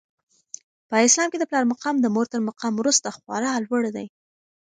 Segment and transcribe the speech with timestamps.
[0.89, 4.07] په اسلام کي د پلار مقام د مور تر مقام وروسته خورا لوړ دی.